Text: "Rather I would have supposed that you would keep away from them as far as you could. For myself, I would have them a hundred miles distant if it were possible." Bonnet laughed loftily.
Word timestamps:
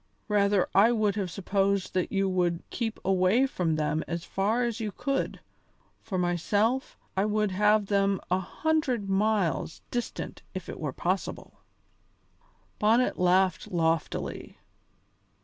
"Rather 0.27 0.67
I 0.73 0.91
would 0.91 1.13
have 1.15 1.29
supposed 1.29 1.93
that 1.93 2.11
you 2.11 2.27
would 2.27 2.63
keep 2.71 2.99
away 3.05 3.45
from 3.45 3.75
them 3.75 4.03
as 4.07 4.23
far 4.25 4.63
as 4.63 4.79
you 4.79 4.91
could. 4.91 5.39
For 6.01 6.17
myself, 6.17 6.97
I 7.15 7.23
would 7.25 7.51
have 7.51 7.85
them 7.85 8.19
a 8.31 8.39
hundred 8.39 9.11
miles 9.11 9.83
distant 9.91 10.41
if 10.55 10.67
it 10.69 10.79
were 10.79 10.91
possible." 10.91 11.59
Bonnet 12.79 13.19
laughed 13.19 13.67
loftily. 13.67 14.57